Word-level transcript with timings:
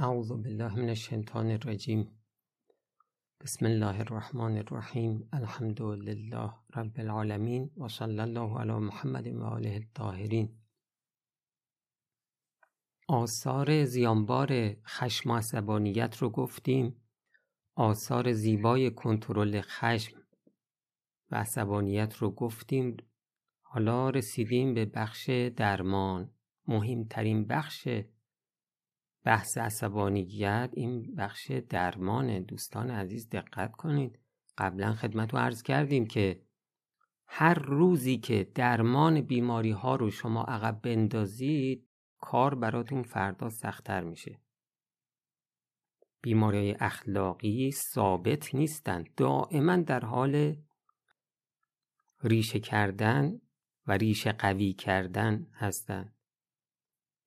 اعوذ 0.00 0.28
بالله 0.28 0.74
من 0.76 0.88
الشیطان 0.88 1.50
الرجیم. 1.50 2.10
بسم 3.40 3.66
الله 3.66 4.00
الرحمن 4.00 4.56
الرحیم. 4.58 5.28
الحمد 5.32 5.82
لله 5.82 6.50
رب 6.76 7.00
العالمین 7.00 7.70
و 7.76 7.88
صلی 7.88 8.20
الله 8.20 8.60
علی 8.60 8.72
محمد 8.72 9.26
و 9.26 9.44
آله 9.44 9.74
الطاهرین. 9.74 10.58
آثار 13.08 13.84
زیانبار 13.84 14.76
خشم 14.86 15.30
و 15.30 15.40
رو 16.20 16.30
گفتیم. 16.30 17.02
آثار 17.74 18.32
زیبای 18.32 18.90
کنترل 18.90 19.60
خشم 19.60 20.18
و 21.30 21.36
عصبانیت 21.36 22.16
رو 22.16 22.30
گفتیم. 22.30 22.96
حالا 23.62 24.10
رسیدیم 24.10 24.74
به 24.74 24.84
بخش 24.84 25.30
درمان. 25.56 26.30
مهمترین 26.66 27.46
بخش 27.46 27.88
بحث 29.24 29.58
عصبانیت 29.58 30.70
این 30.72 31.14
بخش 31.14 31.50
درمان. 31.50 32.42
دوستان 32.42 32.90
عزیز 32.90 33.28
دقت 33.28 33.72
کنید. 33.72 34.18
قبلا 34.58 34.94
خدمت 34.94 35.32
رو 35.32 35.38
عرض 35.38 35.62
کردیم 35.62 36.06
که 36.06 36.42
هر 37.26 37.54
روزی 37.54 38.18
که 38.18 38.52
درمان 38.54 39.20
بیماری 39.20 39.70
ها 39.70 39.96
رو 39.96 40.10
شما 40.10 40.42
عقب 40.42 40.80
بندازید 40.82 41.88
کار 42.20 42.54
براتون 42.54 43.02
فردا 43.02 43.50
سختتر 43.50 44.04
میشه. 44.04 44.40
بیماری 46.22 46.76
اخلاقی 46.80 47.70
ثابت 47.70 48.54
نیستند 48.54 49.14
دائما 49.16 49.76
در 49.76 50.04
حال 50.04 50.56
ریشه 52.22 52.60
کردن 52.60 53.40
و 53.86 53.92
ریشه 53.92 54.32
قوی 54.32 54.72
کردن 54.72 55.46
هستند 55.52 56.16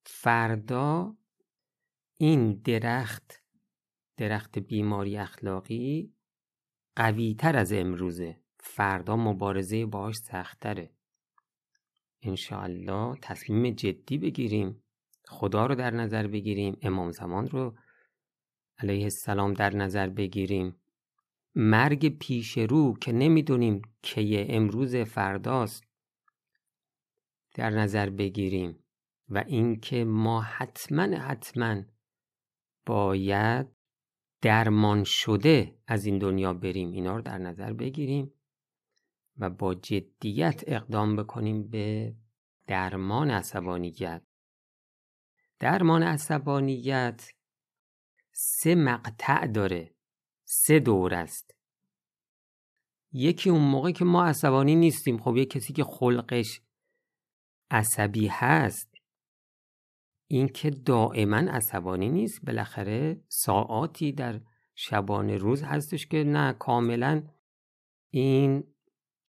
فردا 0.06 1.18
این 2.24 2.54
درخت 2.54 3.44
درخت 4.18 4.60
بیماری 4.60 5.18
اخلاقی 5.18 6.14
قوی 6.96 7.36
تر 7.36 7.58
از 7.58 7.74
امروزه. 7.74 8.40
فردا 8.60 9.16
مبارزه 9.16 9.86
باش 9.86 10.16
سختره 10.16 10.92
انشاءالله 12.22 13.18
تصمیم 13.22 13.74
جدی 13.74 14.18
بگیریم. 14.18 14.84
خدا 15.28 15.66
رو 15.66 15.76
در 15.76 15.92
نظر 15.92 16.28
بگیریم. 16.28 16.78
امام 16.82 17.12
زمان 17.12 17.48
رو 17.48 17.76
علیه 18.78 19.04
السلام 19.04 19.54
در 19.54 19.76
نظر 19.76 20.10
بگیریم. 20.10 20.76
مرگ 21.56 22.18
پیش 22.18 22.58
رو 22.58 22.98
که 23.02 23.12
نمی‌دونیم 23.12 23.82
که 24.02 24.46
امروز 24.56 24.96
فرداست 24.96 25.84
در 27.54 27.70
نظر 27.70 28.10
بگیریم. 28.10 28.84
و 29.30 29.44
اینکه 29.48 30.06
ما 30.06 30.42
حتما 30.42 31.04
حتما 31.04 31.84
باید 32.86 33.68
درمان 34.42 35.04
شده 35.04 35.76
از 35.88 36.06
این 36.06 36.18
دنیا 36.18 36.54
بریم 36.54 36.92
اینا 36.92 37.16
رو 37.16 37.22
در 37.22 37.38
نظر 37.38 37.74
بگیریم 37.74 38.34
و 39.38 39.50
با 39.50 39.76
جدیت 39.76 40.64
اقدام 40.68 41.16
بکنیم 41.16 41.68
به 41.68 42.16
درمان 42.68 43.32
عصبانیت. 43.32 44.22
درمان 45.60 46.04
عصبانیت 46.04 47.30
سه 48.32 48.76
مقطع 48.76 49.48
داره 49.48 49.96
سه 50.44 50.80
دور 50.80 51.14
است. 51.14 51.56
یکی 53.12 53.50
اون 53.50 53.62
موقع 53.62 53.92
که 53.92 54.06
ما 54.06 54.26
عصبانی 54.26 54.76
نیستیم 54.76 55.18
خب 55.18 55.38
یه 55.38 55.46
کسی 55.46 55.74
که 55.74 55.84
خلقش 55.84 56.62
عصبی 57.72 58.28
هست 58.28 58.91
این 60.32 60.48
که 60.48 60.70
دائما 60.70 61.38
عصبانی 61.38 62.10
نیست 62.10 62.46
بالاخره 62.46 63.22
ساعاتی 63.28 64.12
در 64.12 64.42
شبان 64.76 65.30
روز 65.30 65.64
هستش 65.64 66.08
که 66.08 66.24
نه 66.24 66.54
کاملا 66.54 67.24
این 68.10 68.64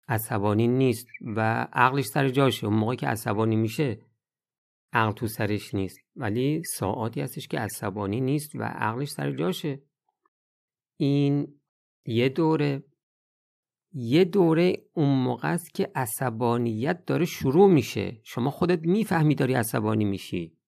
عصبانی 0.08 0.68
نیست 0.68 1.08
و 1.22 1.68
عقلش 1.74 2.06
سر 2.06 2.30
جاشه 2.30 2.68
اون 2.68 2.76
موقع 2.76 2.96
که 2.96 3.08
عصبانی 3.08 3.56
میشه 3.56 4.02
عقل 4.94 5.12
تو 5.12 5.28
سرش 5.28 5.74
نیست. 5.74 5.98
ولی 6.16 6.64
ساعاتی 6.64 7.22
هستش 7.22 7.48
که 7.48 7.60
عصبانی 7.60 8.22
نیست 8.22 8.56
و 8.56 8.64
عقلش 8.64 9.10
سر 9.10 9.32
جاشه. 9.32 9.82
این 10.98 11.62
یه 12.06 12.30
دوره 12.30 12.84
یه 13.94 14.26
دوره 14.26 14.86
اون 14.94 15.24
موقع 15.24 15.54
است 15.54 15.74
که 15.74 15.92
عصبانیت 15.96 17.06
داره 17.06 17.26
شروع 17.26 17.72
میشه. 17.72 18.20
شما 18.24 18.50
خودت 18.50 18.80
می‌فهمی 18.80 19.36
داری 19.36 19.54
عصبانی 19.54 20.06
میشی. 20.06 20.61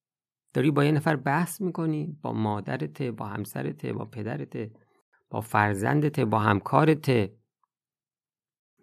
داری 0.53 0.71
با 0.71 0.85
یه 0.85 0.91
نفر 0.91 1.15
بحث 1.15 1.61
می‌کنی 1.61 2.17
با 2.21 2.33
مادرته 2.33 3.11
با 3.11 3.25
همسرته 3.25 3.93
با 3.93 4.05
پدرته 4.05 4.71
با 5.29 5.41
فرزندته 5.41 6.25
با 6.25 6.39
همکارته 6.39 7.35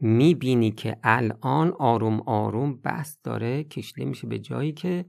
می‌بینی 0.00 0.70
که 0.70 0.98
الان 1.03 1.70
آروم 1.70 2.20
آروم 2.20 2.76
بحث 2.76 3.16
داره 3.22 3.64
کشیده 3.64 4.04
میشه 4.04 4.26
به 4.26 4.38
جایی 4.38 4.72
که 4.72 5.04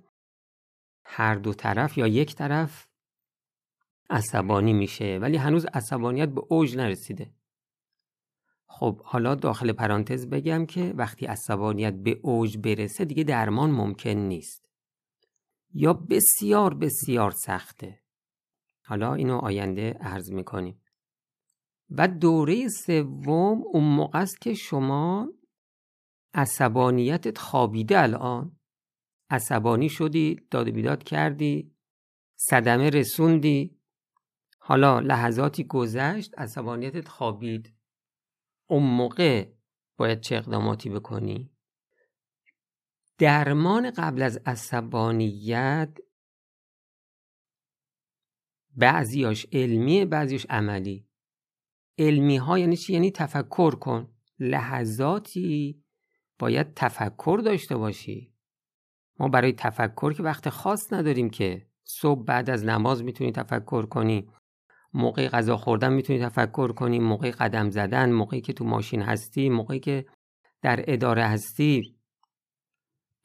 هر 1.06 1.36
دو 1.36 1.54
طرف 1.54 1.98
یا 1.98 2.08
یک 2.08 2.36
طرف 2.36 2.88
عصبانی 4.10 4.74
میشه 4.74 5.20
ولی 5.22 5.38
هنوز 5.38 5.66
عصبانیت 5.66 6.30
به 6.30 6.42
اوج 6.50 6.78
نرسیده. 6.78 7.34
خب 8.68 9.02
حالا 9.04 9.36
داخل 9.36 9.72
پرانتز 9.72 10.28
بگم 10.28 10.66
که 10.66 10.94
وقتی 10.98 11.26
عصبانیت 11.26 11.94
به 11.94 12.20
اوج 12.22 12.58
برسه 12.58 13.06
دیگه 13.06 13.24
درمان 13.24 13.72
ممکن 13.72 14.10
نیست. 14.10 14.71
یا 15.74 15.94
بسیار 15.94 16.74
بسیار 16.74 17.32
سخته. 17.32 18.02
حالا 18.86 19.14
اینو 19.14 19.38
آینده 19.38 19.94
عرض 19.94 20.32
می‌کنیم. 20.32 20.82
و 21.90 22.08
دوره 22.08 22.68
سوم 22.68 23.62
اون 23.62 23.84
موقع 23.84 24.20
است 24.20 24.42
که 24.42 24.54
شما 24.54 25.34
عصبانیتت 26.34 27.38
خوابیده 27.38 28.02
الان. 28.02 28.60
عصبانی 29.30 29.90
شدی 29.90 30.48
داد 30.52 30.70
بیداد 30.70 31.04
کردی 31.04 31.76
صدمه 32.36 32.90
رسوندی. 32.90 33.78
حالا 34.60 35.00
لحظاتی 35.00 35.64
گذشت 35.64 36.40
عصبانیتت 36.40 37.08
خوابید. 37.08 37.74
اون 38.70 38.84
موقع 38.84 39.52
باید 39.98 40.22
چه 40.22 40.36
اقداماتی 40.36 40.90
بکنی؟ 40.90 41.51
درمان 43.22 43.92
قبل 43.92 44.22
از 44.22 44.40
عصبانیت 44.46 45.98
بعضیاش 48.76 49.48
علمیه 49.54 50.06
بعضیاش 50.06 50.46
عملی. 50.50 51.08
علمی 51.98 52.38
ها 52.38 52.60
یعنی 52.60 52.78
چی؟ 52.78 52.94
یعنی 52.94 53.12
تفکر 53.12 53.72
کن. 53.76 54.14
لحظاتی 54.40 55.84
باید 56.40 56.74
تفکر 56.74 57.42
داشته 57.46 57.78
باشی. 57.78 58.34
ما 59.20 59.28
برای 59.28 59.54
تفکر 59.54 60.14
که 60.14 60.24
وقت 60.24 60.50
خاص 60.50 60.94
نداریم 60.94 61.30
که 61.30 61.68
صبح 61.84 62.24
بعد 62.24 62.50
از 62.50 62.66
نماز 62.66 63.04
می‌تونی 63.04 63.32
تفکر 63.32 63.86
کنی. 63.86 64.30
موقع 64.94 65.28
غذا 65.28 65.58
خوردن 65.58 65.94
می‌تونی 65.94 66.20
تفکر 66.20 66.72
کنی. 66.72 67.00
موقع 67.00 67.32
قدم 67.32 67.70
زدن 67.70 68.12
موقعی 68.12 68.42
که 68.42 68.54
تو 68.54 68.66
ماشین 68.66 69.02
هستی 69.02 69.50
موقعی 69.50 69.80
که 69.80 70.06
در 70.62 70.84
اداره 70.88 71.24
هستی. 71.24 72.01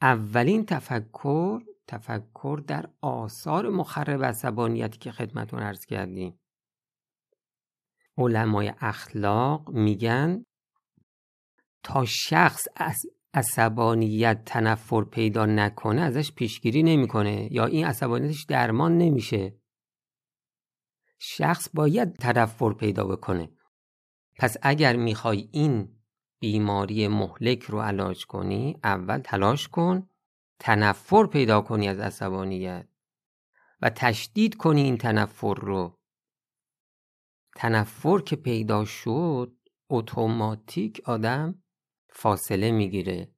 اولین 0.02 0.66
تفکر 0.66 1.60
تفکر 1.86 2.62
در 2.66 2.88
آثار 3.00 3.68
مخرب 3.68 4.24
عصبانیتی 4.24 4.98
که 4.98 5.12
خدمتون 5.12 5.62
ارز 5.62 5.84
کردیم. 5.84 6.40
علمای 8.18 8.72
اخلاق 8.80 9.70
میگن 9.70 10.44
تا 11.82 12.04
شخص 12.04 12.64
از 12.76 12.96
عصبانیت 13.34 14.44
تنفر 14.44 15.04
پیدا 15.04 15.46
نکنه 15.46 16.00
ازش 16.00 16.32
پیشگیری 16.32 16.82
نمی‌کنه 16.82 17.52
یا 17.52 17.66
این 17.66 17.86
عصبانیتش 17.86 18.44
درمان 18.48 18.98
نمیشه. 18.98 19.56
شخص 21.18 21.68
باید 21.74 22.16
تنفر 22.16 22.72
پیدا 22.72 23.04
بکنه. 23.04 23.48
پس 24.38 24.56
اگر 24.62 24.96
می‌خوای 24.96 25.48
این 25.52 25.95
بیماری 26.46 27.08
مهلک 27.08 27.62
رو 27.62 27.80
علاج 27.80 28.26
کنی 28.26 28.78
اول 28.84 29.18
تلاش 29.18 29.68
کن 29.68 30.08
تنفر 30.58 31.26
پیدا 31.26 31.60
کنی 31.60 31.88
از 31.88 31.98
عصبانیت 31.98 32.88
و 33.82 33.90
تشدید 33.90 34.56
کنی 34.56 34.82
این 34.82 34.98
تنفر 34.98 35.54
رو. 35.54 35.98
تنفر 37.56 38.18
که 38.18 38.36
پیدا 38.36 38.84
شد 38.84 39.56
اتوماتیک 39.90 41.02
آدم 41.04 41.62
فاصله 42.08 42.70
می‌گیره. 42.70 43.34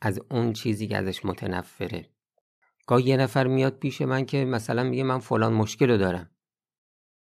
از 0.00 0.20
اون 0.30 0.52
چیزی 0.52 0.88
که 0.88 0.96
ازش 0.96 1.24
متنفره. 1.24 2.10
گاه 2.86 3.02
یه 3.02 3.16
نفر 3.16 3.46
میاد 3.46 3.78
پیش 3.78 4.02
من 4.02 4.24
که 4.24 4.44
مثلا 4.44 4.82
میگه 4.82 5.02
من 5.02 5.18
فلان 5.18 5.52
مشکل 5.52 5.90
رو 5.90 5.96
دارم. 5.96 6.30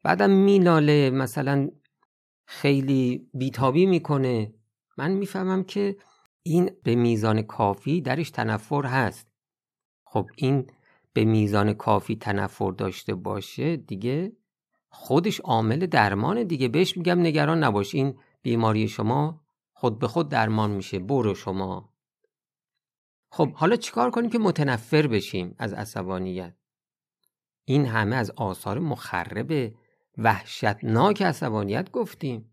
بعدم 0.03 0.31
میناله 0.31 1.11
مثلا 1.11 1.71
خیلی 2.47 3.29
بیتابی 3.35 3.87
می‌کنه. 3.87 4.55
من 4.99 5.11
می‌فهمم 5.11 5.65
که 5.65 5.97
این 6.43 6.71
به 6.83 6.95
میزان 6.95 7.43
کافی 7.43 8.01
درش 8.01 8.31
تنفر 8.31 8.87
هست. 8.87 9.29
خب 10.05 10.27
این 10.37 10.67
به 11.13 11.25
میزان 11.25 11.73
کافی 11.73 12.17
تنفر 12.17 12.73
داشته 12.73 13.15
باشه 13.15 13.77
دیگه 13.77 14.33
خودش 14.89 15.41
عامل 15.41 15.87
درمان 15.87 16.43
دیگه. 16.45 16.69
بهش 16.69 16.97
میگم 16.97 17.21
نگران 17.21 17.65
نباش. 17.65 17.95
این 17.95 18.19
بیماری 18.43 18.89
شما 18.89 19.41
خود 19.73 19.99
به 19.99 20.09
خود 20.09 20.29
درمان 20.29 20.71
میشه. 20.71 20.99
برو 20.99 21.35
شما. 21.35 21.93
خب 23.31 23.53
حالا 23.53 23.77
چیکار 23.77 24.11
کنیم 24.11 24.31
که 24.31 24.39
متنفر 24.39 25.07
بشیم 25.07 25.55
از 25.59 25.73
عصبانیت؟ 25.73 26.55
این 27.65 27.87
همه 27.87 28.17
از 28.17 28.31
آثار 28.31 28.79
مخرب 28.79 29.75
وحشتناک 30.19 31.23
عصبانیت 31.23 31.91
گفتیم. 31.91 32.51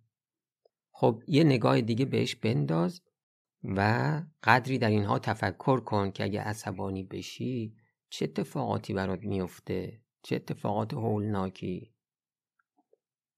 خب 0.91 1.23
یه 1.27 1.43
نگاه 1.43 1.81
دیگه 1.81 2.05
بهش 2.05 2.35
بنداز 2.35 3.01
و 3.63 4.21
قدری 4.43 4.77
در 4.77 4.89
اینها 4.89 5.19
تفکر 5.19 5.79
کن 5.79 6.11
که 6.11 6.23
اگه 6.23 6.41
عصبانی 6.41 7.03
بشی 7.03 7.75
چه 8.09 8.25
اتفاقاتی 8.25 8.93
برات 8.93 9.19
میفته؟ 9.19 10.01
چه 10.21 10.35
اتفاقات 10.35 10.93
هولناکی؟ 10.93 11.93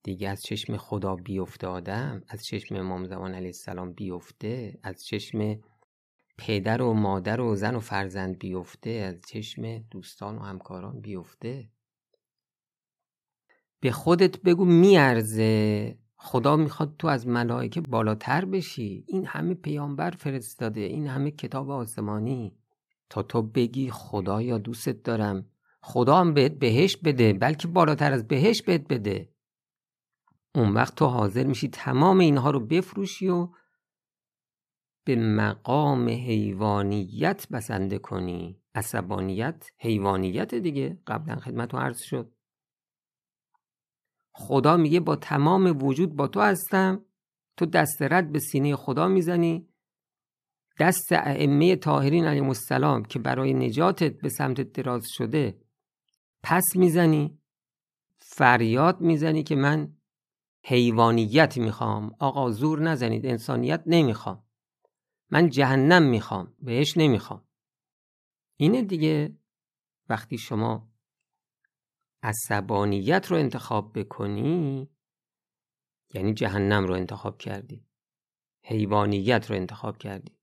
دیگه 0.02 0.28
از 0.28 0.42
چشم 0.42 0.76
خدا 0.76 1.16
بیفته 1.16 1.66
آدم 1.66 2.22
از 2.28 2.44
چشم 2.44 2.76
امام 2.76 3.04
زمان 3.04 3.34
علیه 3.34 3.48
السلام 3.48 3.92
بیفته 3.92 4.78
از 4.82 5.04
چشم 5.04 5.60
پدر 6.38 6.82
و 6.82 6.92
مادر 6.92 7.40
و 7.40 7.56
زن 7.56 7.74
و 7.74 7.80
فرزند 7.80 8.38
بیفته 8.38 8.90
از 8.90 9.20
چشم 9.28 9.78
دوستان 9.78 10.36
و 10.36 10.40
همکاران 10.40 11.00
بیفته. 11.00 11.70
به 13.86 13.92
خودت 13.92 14.42
بگو 14.42 14.64
میارزه. 14.64 15.98
خدا 16.16 16.56
می‌خواد 16.56 16.94
تو 16.98 17.08
از 17.08 17.26
ملائکه 17.26 17.80
بالاتر 17.80 18.44
بشی. 18.44 19.04
این 19.08 19.26
همه 19.26 19.54
پیامبر 19.54 20.10
فرستاده. 20.10 20.80
این 20.80 21.06
همه 21.06 21.30
کتاب 21.30 21.70
آسمانی. 21.70 22.56
تا 23.10 23.22
تو 23.22 23.42
بگی 23.42 23.90
خدا 23.90 24.42
یا 24.42 24.58
دوستت 24.58 25.02
دارم. 25.02 25.46
خدا 25.80 26.16
هم 26.16 26.34
بهت 26.34 26.52
بهش 26.52 26.96
بده 26.96 27.32
بلکه 27.32 27.68
بالاتر 27.68 28.12
از 28.12 28.28
بهش 28.28 28.62
بهت 28.62 28.88
بده. 28.88 29.32
اون 30.54 30.74
وقت 30.74 30.94
تو 30.94 31.06
حاضر 31.06 31.44
میشی 31.44 31.68
تمام 31.68 32.18
اینها 32.18 32.50
رو 32.50 32.60
بفروشی 32.60 33.28
و 33.28 33.48
به 35.04 35.16
مقام 35.16 36.08
حیوانیت 36.08 37.46
بسنده 37.52 37.98
کنی. 37.98 38.60
عصبانیت 38.74 39.70
حیوانیت 39.78 40.54
دیگه. 40.54 40.98
قبلا 41.06 41.36
خدمت 41.36 41.74
رو 41.74 41.80
عرض 41.80 42.00
شد. 42.00 42.35
خدا 44.38 44.76
میگه 44.76 45.00
با 45.00 45.16
تمام 45.16 45.82
وجود 45.82 46.16
با 46.16 46.28
تو 46.28 46.40
هستم. 46.40 47.04
تو 47.56 47.66
دست 47.66 48.02
رد 48.02 48.32
به 48.32 48.38
سینه 48.38 48.76
خدا 48.76 49.08
می‌زنی. 49.08 49.68
دست 50.80 51.12
ائمه 51.12 51.76
طاهرین 51.76 52.24
علیهم 52.24 52.48
السلام 52.48 53.04
که 53.04 53.18
برای 53.18 53.54
نجاتت 53.54 54.20
به 54.20 54.28
سمت 54.28 54.60
دراز 54.60 55.06
شده 55.08 55.60
پس 56.42 56.64
می‌زنی. 56.74 57.38
فریاد 58.18 59.00
می‌زنی 59.00 59.42
که 59.42 59.56
من 59.56 59.96
حیوانیت 60.64 61.58
می‌خوام. 61.58 62.14
آقا 62.18 62.50
زور 62.50 62.80
نزنید 62.80 63.26
انسانیت 63.26 63.82
نمی‌خوام. 63.86 64.44
من 65.30 65.48
جهنم 65.48 66.02
می‌خوام 66.02 66.54
بهش 66.58 66.96
نمی‌خوام. 66.96 67.44
اینه 68.56 68.82
دیگه. 68.82 69.36
وقتی 70.08 70.38
شما 70.38 70.88
عصبانیت 72.26 73.26
رو 73.26 73.36
انتخاب 73.36 73.98
بکنی؟ 73.98 74.88
یعنی 76.14 76.34
جهنم 76.34 76.86
رو 76.86 76.94
انتخاب 76.94 77.38
کردی. 77.38 77.86
حیوانیت 78.62 79.50
رو 79.50 79.56
انتخاب 79.56 79.98
کردی. 79.98 80.38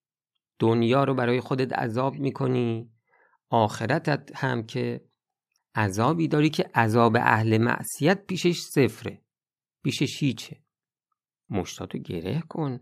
دنیا 0.59 1.03
رو 1.03 1.13
برای 1.13 1.39
خودت 1.39 1.74
عذاب 1.74 2.15
می‌کنی. 2.15 2.91
آخرتت 3.50 4.31
هم 4.35 4.63
که 4.63 5.06
عذابی 5.75 6.27
داری 6.27 6.50
که 6.50 6.63
عذاب 6.75 7.15
اهل 7.15 7.57
معصیت 7.57 8.25
پیشش 8.25 8.59
صفره. 8.59 9.21
پیشش 9.83 10.24
هیچه. 10.24 10.63
مشتاتو 11.50 11.97
گره 11.97 12.41
کن. 12.41 12.79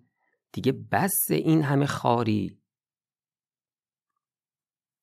دیگه 0.51 0.71
بس 0.71 1.25
این 1.29 1.61
همه 1.61 1.85
خاری. 1.85 2.61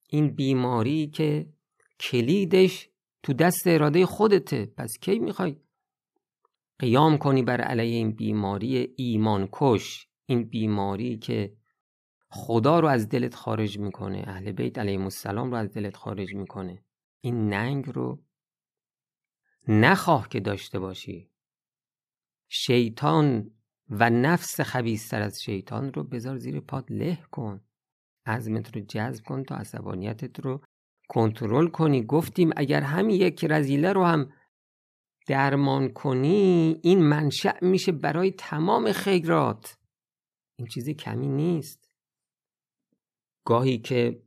این 0.08 0.34
بیماری 0.34 1.06
که 1.06 1.52
کلیدش 2.00 2.90
تو 3.22 3.32
دست 3.32 3.66
اراده 3.66 4.06
خودته 4.06 4.66
پس 4.66 4.98
کی 5.00 5.18
می‌خوای؟ 5.18 5.56
قیام 6.78 7.18
کنی 7.18 7.42
بر 7.42 7.60
علیه 7.60 7.96
این 7.96 8.12
بیماری 8.12 8.94
ایمان 8.96 9.48
کش. 9.52 10.08
این 10.26 10.44
بیماری 10.44 11.18
که 11.18 11.56
خدا 12.30 12.80
رو 12.80 12.88
از 12.88 13.08
دلت 13.08 13.34
خارج 13.34 13.78
می‌کنه 13.78 14.24
اهل 14.26 14.52
بیت 14.52 14.78
علیهم 14.78 15.02
السلام 15.02 15.50
رو 15.50 15.56
از 15.56 15.72
دلت 15.72 15.96
خارج 15.96 16.34
می‌کنه. 16.34 16.84
این 17.20 17.48
ننگ 17.48 17.90
رو 17.94 18.22
نخواه 19.68 20.28
که 20.28 20.40
داشته 20.40 20.78
باشی. 20.78 21.30
شیطان 22.48 23.50
و 23.90 24.10
نفس 24.10 24.60
خبیستر 24.60 25.22
از 25.22 25.42
شیطان 25.42 25.92
رو 25.92 26.04
بذار 26.04 26.36
زیر 26.36 26.60
پات 26.60 26.90
له 26.90 27.18
کن. 27.30 27.60
عزمت 28.26 28.76
رو 28.76 28.82
جذب 28.82 29.24
کن 29.24 29.44
تا 29.44 29.56
عصبانیتت 29.56 30.40
رو 30.40 30.60
کنترل 31.08 31.68
کنی. 31.68 32.02
گفتیم 32.02 32.50
اگر 32.56 32.80
همین 32.80 33.16
یک 33.16 33.44
رزیله 33.44 33.92
رو 33.92 34.04
هم 34.04 34.32
درمان 35.26 35.88
کنی 35.88 36.80
این 36.82 37.02
منشأ 37.08 37.58
میشه 37.62 37.92
برای 37.92 38.30
تمام 38.30 38.92
خیرات. 38.92 39.78
این 40.58 40.68
چیزی 40.68 40.94
کمی 40.94 41.28
نیست. 41.28 41.88
گاهی 43.44 43.78
که 43.78 44.22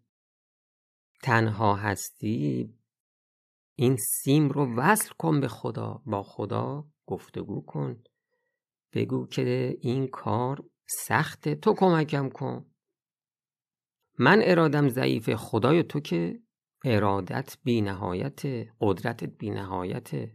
تنها 1.23 1.75
هستی 1.75 2.73
این 3.75 3.97
سیم 3.97 4.49
رو 4.49 4.75
وصل 4.75 5.13
کن 5.17 5.39
به 5.39 5.47
خدا. 5.47 6.01
با 6.05 6.23
خدا 6.23 6.87
گفتگو 7.05 7.61
کن. 7.61 8.03
بگو 8.93 9.27
که 9.27 9.77
این 9.81 10.07
کار 10.07 10.63
سخته. 10.85 11.55
تو 11.55 11.73
کمکم 11.73 12.29
کن. 12.29 12.65
من 14.19 14.41
ارادم 14.43 14.89
ضعیف 14.89 15.29
خدای 15.35 15.83
تو 15.83 15.99
که 15.99 16.41
ارادت 16.85 17.57
بی 17.63 17.81
نهایت 17.81 18.41
قدرتت 18.79 19.37
بی 19.37 19.49
نهایت. 19.49 20.29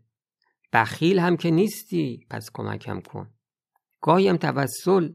بخیل 0.73 1.19
هم 1.19 1.37
که 1.37 1.51
نیستی 1.51 2.27
پس 2.31 2.51
کمکم 2.55 3.01
کن. 3.01 3.35
گاهی 4.01 4.29
هم 4.29 4.37
توسل 4.37 5.13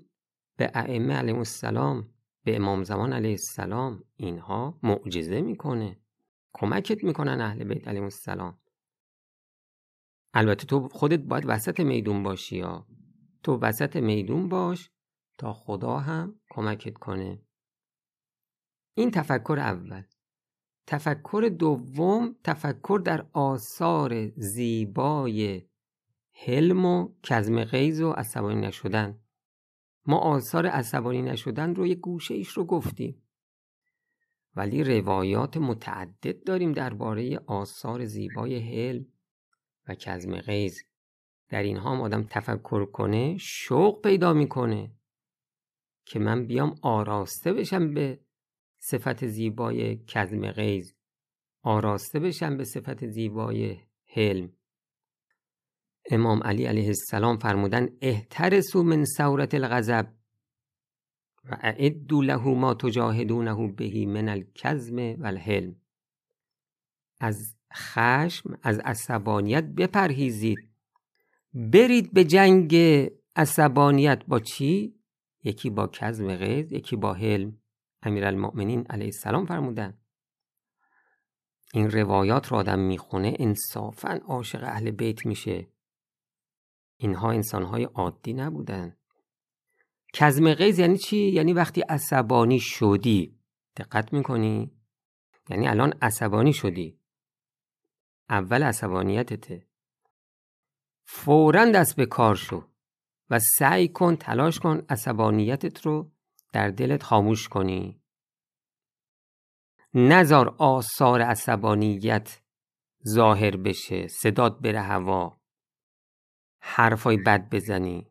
به 0.57 0.71
ائمه 0.73 1.13
علیه 1.13 1.37
السلام 1.37 2.13
به 2.43 2.55
امام 2.55 2.83
زمان 2.83 3.13
علیه 3.13 3.31
السلام. 3.31 4.03
اینها 4.15 4.79
معجزه 4.83 5.41
می‌کنه. 5.41 5.99
کمکت 6.53 7.03
می‌کنن 7.03 7.41
اهل 7.41 7.63
بیت 7.63 7.87
علیه 7.87 8.03
السلام. 8.03 8.57
البته 10.33 10.65
تو 10.65 10.87
خودت 10.87 11.19
باید 11.19 11.43
وسط 11.47 11.79
میدون 11.79 12.23
باشی 12.23 12.57
یا 12.57 12.87
تو 13.43 13.57
وسط 13.57 13.95
میدون 13.95 14.49
باش 14.49 14.89
تا 15.37 15.53
خدا 15.53 15.97
هم 15.97 16.39
کمکت 16.49 16.93
کنه. 16.93 17.41
این 18.93 19.11
تفکر 19.11 19.57
اول. 19.59 20.03
تفکر 20.87 21.51
دوم 21.59 22.35
تفکر 22.43 23.01
در 23.05 23.25
آثار 23.33 24.27
زیبای 24.27 25.61
حلم 26.45 26.85
و 26.85 27.09
کزم 27.23 27.63
غیز 27.63 28.01
و 28.01 28.11
عصبانی 28.11 28.61
نشدن. 28.61 29.19
ما 30.05 30.17
آثار 30.17 30.65
عصبانی 30.65 31.21
نشدن 31.21 31.75
رو 31.75 31.87
یه 31.87 31.95
گوشه 31.95 32.33
ایش 32.33 32.49
رو 32.49 32.65
گفتیم. 32.65 33.21
ولی 34.55 34.83
روایات 34.83 35.57
متعدد 35.57 36.43
داریم 36.43 36.71
درباره 36.71 37.39
آثار 37.45 38.05
زیبای 38.05 38.59
حلم 38.59 39.05
و 39.87 39.95
کزم 39.95 40.37
غیز 40.37 40.83
در 41.49 41.63
اینها 41.63 41.95
هم 41.95 42.01
آدم 42.01 42.23
تفکر 42.23 42.85
کنه 42.85 43.37
شوق 43.37 44.01
پیدا 44.01 44.33
می‌کنه 44.33 44.91
که 46.05 46.19
من 46.19 46.45
بیام 46.45 46.75
آراسته 46.81 47.53
بشم 47.53 47.93
به 47.93 48.19
صفت 48.83 49.27
زیبای 49.27 49.97
کزم 50.07 50.51
غیز 50.51 50.95
آراسته 51.63 52.19
بشم 52.19 52.57
به 52.57 52.63
صفت 52.63 53.07
زیبای 53.07 53.77
حلم. 54.05 54.53
امام 56.11 56.43
علی 56.43 56.65
علیه 56.65 56.87
السلام 56.87 57.37
فرمودن 57.37 57.89
احترسو 58.01 58.83
من 58.83 59.05
سورت 59.05 59.53
الغضب 59.53 60.07
و 61.43 61.57
اعدو 61.61 62.21
له 62.21 62.47
ما 62.47 62.73
تجاهدونه 62.73 63.67
بهی 63.67 64.05
من 64.05 64.29
الکزم 64.29 64.95
و 64.97 65.25
الحلم. 65.25 65.75
از 67.19 67.55
خشم 67.73 68.59
از 68.63 68.79
عصبانیت 68.79 69.63
بپرهیزید. 69.63 70.57
برید 71.53 72.13
به 72.13 72.23
جنگ 72.23 72.75
عصبانیت 73.35 74.25
با 74.25 74.39
چی؟ 74.39 74.95
یکی 75.43 75.69
با 75.69 75.87
کزم 75.87 76.35
غیظ 76.35 76.71
یکی 76.71 76.95
با 76.95 77.13
حلم. 77.13 77.60
امیرالمؤمنین 78.03 78.85
علیه 78.89 79.05
السلام 79.05 79.45
فرمودن 79.45 79.97
این 81.73 81.91
روایات 81.91 82.47
رو 82.47 82.57
آدم 82.57 82.79
می‌خونه 82.79 83.33
انصافا 83.39 84.19
عاشق 84.25 84.63
اهل 84.63 84.91
بیت 84.91 85.25
میشه. 85.25 85.67
اینها 86.97 87.31
انسانهای 87.31 87.83
عادی 87.83 88.33
نبودن 88.33 88.97
کزم 90.13 90.53
غیظ 90.53 90.79
یعنی 90.79 90.97
چی؟ 90.97 91.17
یعنی 91.17 91.53
وقتی 91.53 91.81
عصبانی 91.81 92.59
شدی. 92.59 93.39
دقت 93.77 94.13
می‌کنی؟ 94.13 94.71
یعنی 95.49 95.67
الان 95.67 95.93
عصبانی 96.01 96.53
شدی. 96.53 96.99
اول 98.29 98.63
عصبانیتته 98.63 99.67
فورا 101.03 101.65
دست 101.65 101.95
به 101.95 102.05
کار 102.05 102.35
شو 102.35 102.67
و 103.29 103.39
سعی 103.39 103.87
کن 103.87 104.15
تلاش 104.15 104.59
کن 104.59 104.85
عصبانیتت 104.89 105.85
رو 105.85 106.11
در 106.51 106.69
دلت 106.69 107.03
خاموش 107.03 107.47
کنی. 107.47 108.01
نزار 109.93 110.55
آثار 110.57 111.21
عصبانیت 111.21 112.41
ظاهر 113.07 113.57
بشه 113.57 114.07
صدات 114.07 114.59
بره 114.59 114.81
هوا. 114.81 115.41
حرفای 116.59 117.17
بد 117.17 117.49
بزنی. 117.49 118.07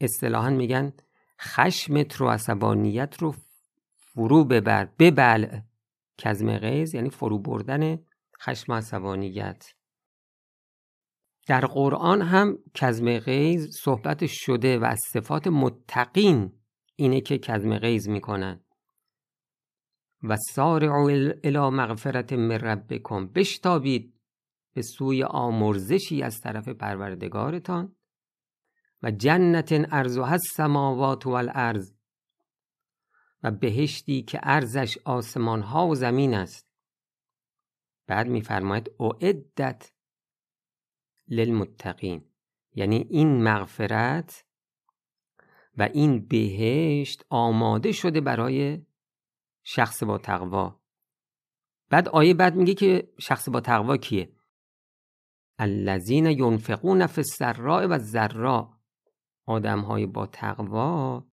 اصطلاحا 0.00 0.50
میگن 0.50 0.92
خشمت 1.40 2.16
رو 2.16 2.28
عصبانیت 2.28 3.16
رو 3.18 3.34
فرو 3.96 4.44
ببر 4.44 4.84
ببل. 4.84 5.60
کزم 6.18 6.58
غیز 6.58 6.94
یعنی 6.94 7.10
فرو 7.10 7.38
بردن 7.38 7.98
خشم 8.40 8.72
عصبانیت. 8.72 9.74
در 11.46 11.66
قرآن 11.66 12.22
هم 12.22 12.58
کزم 12.74 13.18
غیز 13.18 13.76
صحبت 13.82 14.26
شده 14.26 14.78
و 14.78 14.94
صفات 15.12 15.46
متقین 15.46 16.59
اینه 17.00 17.20
که 17.20 17.38
کزم 17.38 17.78
غیز 17.78 18.08
می‌کنن 18.08 18.60
و 20.22 20.36
سارعوا 20.36 21.08
الى 21.44 21.70
مغفرت 21.70 22.32
من 22.32 22.50
ربکم. 22.50 23.26
بشتابید 23.26 24.14
به 24.74 24.82
سوی 24.82 25.24
آمرزشی 25.24 26.22
از 26.22 26.40
طرف 26.40 26.68
پروردگارتان. 26.68 27.96
و 29.02 29.10
جنت 29.10 29.72
ارزها 29.72 30.26
السماوات 30.26 31.26
و 31.26 31.30
الارض. 31.30 31.92
و 33.42 33.50
بهشتی 33.50 34.22
که 34.22 34.40
ارزش 34.42 34.98
آسمان 35.04 35.62
ها 35.62 35.86
و 35.86 35.94
زمین 35.94 36.34
است. 36.34 36.68
بعد 38.06 38.28
میفرماید 38.28 38.90
اعدت 39.00 39.92
للمتقین. 41.28 42.24
یعنی 42.74 43.06
این 43.10 43.42
مغفرت 43.42 44.44
و 45.78 45.82
این 45.82 46.26
بهشت 46.26 47.24
آماده 47.28 47.92
شده 47.92 48.20
برای 48.20 48.82
شخص 49.62 50.02
با 50.02 50.18
تقوا. 50.18 50.80
بعد 51.90 52.08
آیه 52.08 52.34
بعد 52.34 52.56
میگه 52.56 52.74
که 52.74 53.12
شخص 53.18 53.48
با 53.48 53.60
تقوا 53.60 53.96
کیه؟ 53.96 54.32
الذین 55.58 56.26
ینفقون 56.26 57.06
فی 57.06 57.20
السراء 57.20 57.86
و 57.86 57.92
الضراء. 57.92 58.68
آدم 59.46 59.80
های 59.80 60.06
با 60.06 60.26
تقوا 60.26 61.26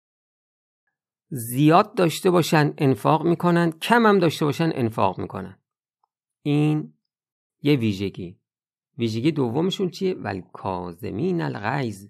زیاد 1.30 1.96
داشته 1.96 2.32
باشن 2.32 2.74
انفاق 2.78 3.26
می‌کنن 3.26 3.72
کم 3.72 4.06
هم 4.06 4.20
داشته 4.20 4.46
باشن 4.46 4.70
انفاق 4.74 5.20
می‌کنن. 5.20 5.60
این 6.42 6.94
یه 7.62 7.76
ویژگی. 7.76 8.40
ویژگی 8.98 9.32
دومشون 9.32 9.90
چیه؟ 9.90 10.14
ول 10.14 10.42
کاظمین 10.42 11.42
الغیظ. 11.42 12.08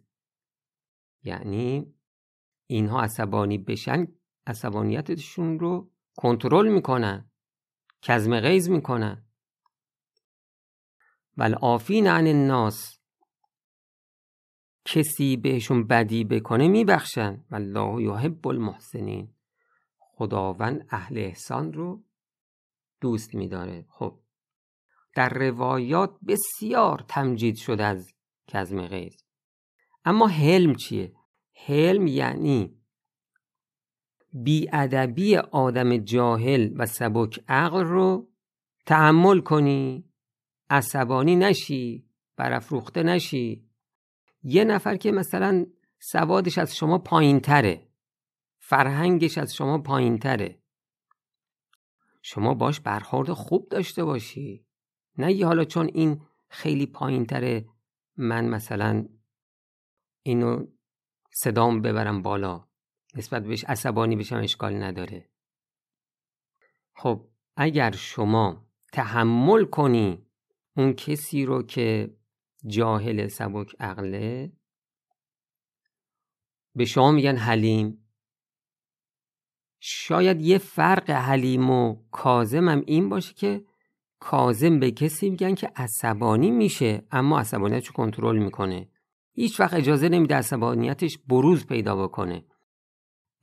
یعنی 1.23 1.93
اینها 2.67 3.01
عصبانی 3.01 3.57
بشن 3.57 4.07
عصبانیتشون 4.47 5.59
رو 5.59 5.91
کنترل 6.17 6.67
می‌کنن 6.67 7.31
کزم 8.01 8.39
غیظ 8.39 8.69
می‌کنن. 8.69 9.25
ول 11.37 11.55
آفین 11.55 12.07
عن 12.07 12.27
الناس. 12.27 12.99
کسی 14.85 15.37
بهشون 15.37 15.87
بدی 15.87 16.23
بکنه 16.23 16.67
میبخشن. 16.67 17.45
والله 17.51 18.03
یحب 18.03 18.47
المحسنین. 18.47 19.33
خداوند 19.97 20.87
اهل 20.89 21.17
احسان 21.17 21.73
رو 21.73 22.03
دوست 23.01 23.35
میداره. 23.35 23.85
خب 23.89 24.19
در 25.15 25.29
روایات 25.29 26.17
بسیار 26.27 27.05
تمجید 27.07 27.55
شده 27.55 27.83
از 27.83 28.13
کزم 28.47 28.87
غیظ. 28.87 29.15
اما 30.05 30.27
حلم 30.27 30.75
چیه؟ 30.75 31.16
حلم 31.65 32.07
یعنی 32.07 32.77
بیادبی 34.33 35.37
آدم 35.37 35.97
جاهل 35.97 36.73
و 36.75 36.85
سبک 36.85 37.43
عقل 37.47 37.83
رو 37.83 38.29
تحمل 38.85 39.39
کنی 39.39 40.09
عصبانی 40.69 41.35
نشی 41.35 42.05
برافروخته 42.35 43.03
نشی. 43.03 43.67
یه 44.43 44.63
نفر 44.63 44.97
که 44.97 45.11
مثلا 45.11 45.65
سوادش 45.99 46.57
از 46.57 46.75
شما 46.75 46.97
پایین 46.97 47.39
تره 47.39 47.87
فرهنگش 48.59 49.37
از 49.37 49.53
شما 49.53 49.77
پایین 49.77 50.17
تره 50.17 50.59
شما 52.21 52.53
باش 52.53 52.79
برخورد 52.79 53.33
خوب 53.33 53.69
داشته 53.69 54.03
باشی. 54.03 54.65
نه 55.17 55.33
یه 55.33 55.45
حالا 55.45 55.63
چون 55.63 55.89
این 55.93 56.21
خیلی 56.49 56.85
پایین 56.85 57.25
تره 57.25 57.65
من 58.17 58.45
مثلا 58.45 59.05
اینو 60.23 60.65
صدام 61.39 61.81
ببرم 61.81 62.21
بالا. 62.21 62.67
نسبت 63.15 63.43
بهش 63.43 63.65
عصبانی 63.65 64.15
بشم 64.15 64.35
اشکال 64.35 64.83
نداره. 64.83 65.29
خب 66.95 67.27
اگر 67.55 67.91
شما 67.91 68.67
تحمل 68.93 69.65
کنی 69.65 70.25
اون 70.77 70.93
کسی 70.93 71.45
رو 71.45 71.63
که 71.63 72.15
جاهل 72.67 73.27
سبک 73.27 73.75
عقله 73.79 74.51
به 76.75 76.85
شما 76.85 77.11
میگن 77.11 77.35
حلیم. 77.35 78.09
شاید 79.79 80.41
یه 80.41 80.57
فرق 80.57 81.09
حلیم 81.09 81.69
و 81.69 82.03
کازم 82.11 82.69
هم 82.69 82.83
این 82.87 83.09
باشه 83.09 83.33
که 83.33 83.65
کازم 84.19 84.79
به 84.79 84.91
کسی 84.91 85.29
میگن 85.29 85.55
که 85.55 85.71
عصبانی 85.75 86.51
میشه 86.51 87.07
اما 87.11 87.39
عصبانیتش 87.39 87.91
کنترل 87.91 88.37
می‌کنه. 88.37 88.89
هیچ 89.39 89.59
وقت 89.59 89.73
اجازه 89.73 90.09
نمیده 90.09 90.35
عصبانیتش 90.35 91.17
بروز 91.17 91.65
پیدا 91.65 92.07
بکنه. 92.07 92.45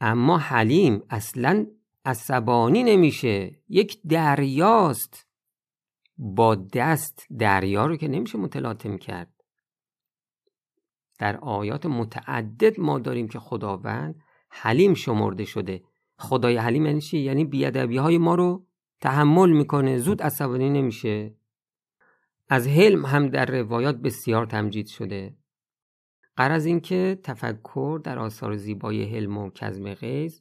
اما 0.01 0.39
حلیم 0.39 1.03
اصلا 1.11 1.67
عصبانی 2.05 2.83
نمیشه. 2.83 3.61
یک 3.69 4.01
دریاست. 4.09 5.27
با 6.19 6.55
دست 6.55 7.27
دریا 7.39 7.87
رو 7.87 7.97
که 7.97 8.09
نمیشه 8.09 8.39
متلاطم 8.39 8.97
کرد. 8.97 9.45
در 11.19 11.37
آیات 11.37 11.87
متعدد 11.87 12.81
ما 12.81 12.99
داریم 12.99 13.29
که 13.29 13.39
خداوند 13.39 14.23
حلیم 14.51 14.95
شمرده 14.95 15.45
شده. 15.45 15.83
خدای 16.19 16.57
حلیم 16.57 16.87
یعنی 16.87 17.01
چی؟ 17.01 17.19
یعنی 17.19 17.45
بیادبی 17.45 17.97
های 17.97 18.19
ما 18.19 18.35
رو 18.35 18.67
تحمل 19.01 19.51
می‌کنه. 19.51 19.99
زود 19.99 20.23
عصبانی 20.23 20.71
نمیشه. 20.71 21.35
از 22.49 22.69
حلم 22.69 23.07
هم 23.07 23.29
در 23.29 23.47
روایات 23.47 23.97
بسیار 23.97 24.47
تمجید 24.47 24.87
شده. 24.87 25.44
قرض 26.37 26.67
اینکه 26.67 27.21
تفکر 27.23 28.01
در 28.05 28.19
آثار 28.19 28.57
زیبای 28.57 29.05
حلم 29.05 29.39
و 29.39 29.51
کزم 29.51 29.95
غیظ 29.95 30.41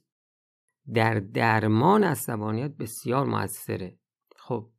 در 0.94 1.14
درمان 1.14 2.04
عصبانیت 2.04 2.70
بسیار 2.70 3.26
موثره. 3.26 3.98
خب 4.36 4.70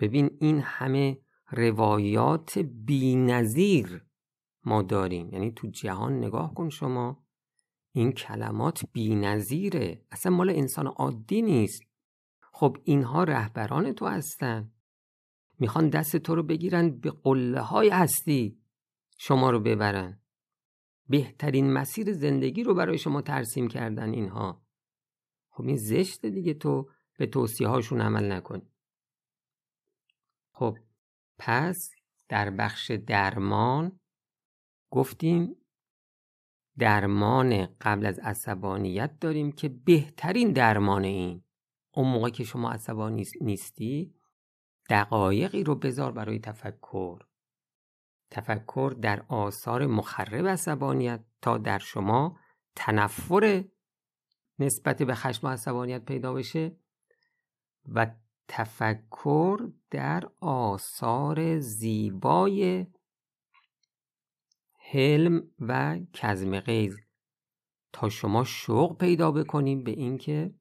ببین 0.00 0.30
این 0.40 0.60
همه 0.60 1.18
روایات 1.50 2.58
بینظیر 2.58 4.06
ما 4.64 4.82
داریم. 4.82 5.30
یعنی 5.32 5.52
تو 5.52 5.66
جهان 5.66 6.18
نگاه 6.18 6.54
کن 6.54 6.68
شما 6.68 7.24
این 7.92 8.12
کلمات 8.12 8.84
بینظیره. 8.92 10.04
اصلا 10.10 10.32
مال 10.32 10.50
انسان 10.50 10.86
عادی 10.86 11.42
نیست. 11.42 11.82
خب 12.52 12.76
اینها 12.84 13.24
رهبران 13.24 13.92
تو 13.92 14.06
هستن. 14.06 14.72
می‌خوان 15.58 15.88
دست 15.88 16.16
تو 16.16 16.34
رو 16.34 16.42
بگیرن 16.42 16.90
به 16.90 17.10
قله 17.10 17.60
های 17.60 17.88
هستی. 17.88 18.58
شما 19.16 19.50
رو 19.50 19.60
ببرن. 19.60 20.20
بهترین 21.08 21.72
مسیر 21.72 22.12
زندگی 22.12 22.62
رو 22.62 22.74
برای 22.74 22.98
شما 22.98 23.22
ترسیم 23.22 23.68
کردن 23.68 24.12
اینها. 24.12 24.66
خب 25.50 25.64
این 25.64 25.76
زشته 25.76 26.30
دیگه 26.30 26.54
تو 26.54 26.90
به 27.18 27.26
توصیه 27.26 27.68
هاشون 27.68 28.00
عمل 28.00 28.32
نکنی. 28.32 28.72
خب 30.52 30.78
پس 31.38 31.90
در 32.28 32.50
بخش 32.50 32.90
درمان 32.90 34.00
گفتیم 34.90 35.56
درمان 36.78 37.66
قبل 37.80 38.06
از 38.06 38.18
عصبانیت 38.18 39.18
داریم 39.20 39.52
که 39.52 39.68
بهترین 39.68 40.52
درمان 40.52 41.04
این. 41.04 41.44
اون 41.94 42.08
موقع 42.08 42.30
که 42.30 42.44
شما 42.44 42.70
عصبانی 42.70 43.24
نیستی 43.40 44.14
دقایقی 44.90 45.64
رو 45.64 45.74
بذار 45.74 46.12
برای 46.12 46.38
تفکر. 46.38 47.25
تفکر 48.30 48.94
در 49.02 49.24
آثار 49.28 49.86
مخرب 49.86 50.46
عصبانیت 50.46 51.24
تا 51.42 51.58
در 51.58 51.78
شما 51.78 52.38
تنفر 52.76 53.64
نسبت 54.58 55.02
به 55.02 55.14
خشم 55.14 55.46
و 55.46 55.50
عصبانیت 55.50 56.04
پیدا 56.04 56.32
بشه 56.32 56.76
و 57.88 58.06
تفکر 58.48 59.70
در 59.90 60.30
آثار 60.40 61.58
زیبای 61.58 62.86
حلم 64.92 65.42
و 65.60 65.98
کزم 66.12 66.60
غیظ. 66.60 66.96
تا 67.92 68.08
شما 68.08 68.44
شوق 68.44 68.98
پیدا 68.98 69.32
بکنیم 69.32 69.82
به 69.82 69.90
اینکه 69.90 70.54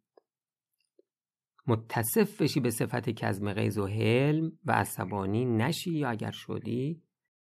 متصف 1.67 2.41
بشی 2.41 2.59
به 2.59 2.71
صفت 2.71 3.09
کزم 3.09 3.53
غیظ 3.53 3.77
و 3.77 3.87
حلم 3.87 4.51
و 4.65 4.71
عصبانی 4.71 5.45
نشی 5.45 5.91
یا 5.91 6.09
اگر 6.09 6.31
شدی 6.31 7.04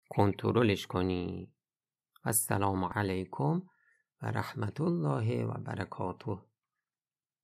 کنترلش 0.10 0.88
کنی. 0.88 1.54
السلام 2.24 2.84
علیکم 2.84 3.62
و 4.22 4.32
رحمت 4.32 4.82
الله 4.82 5.46
و 5.46 5.54
برکاته. 5.54 6.38